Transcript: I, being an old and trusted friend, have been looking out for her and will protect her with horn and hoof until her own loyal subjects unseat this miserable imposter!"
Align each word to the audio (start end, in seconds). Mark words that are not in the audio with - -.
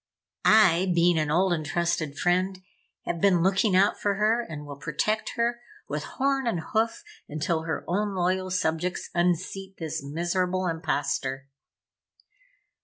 I, 0.45 0.91
being 0.95 1.19
an 1.19 1.29
old 1.29 1.53
and 1.53 1.63
trusted 1.63 2.17
friend, 2.17 2.57
have 3.03 3.21
been 3.21 3.43
looking 3.43 3.75
out 3.75 3.99
for 4.01 4.15
her 4.15 4.41
and 4.41 4.65
will 4.65 4.77
protect 4.77 5.33
her 5.35 5.61
with 5.87 6.05
horn 6.15 6.47
and 6.47 6.61
hoof 6.73 7.03
until 7.29 7.65
her 7.65 7.83
own 7.87 8.15
loyal 8.15 8.49
subjects 8.49 9.11
unseat 9.13 9.77
this 9.77 10.01
miserable 10.03 10.65
imposter!" 10.65 11.49